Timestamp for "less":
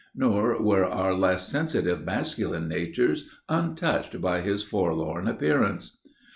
1.13-1.47